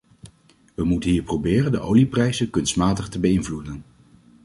We 0.75 0.83
moeten 0.85 1.11
niet 1.11 1.23
proberen 1.25 1.71
de 1.71 1.79
olieprijzen 1.79 2.49
kunstmatig 2.49 3.09
te 3.09 3.19
beïnvloeden. 3.19 3.83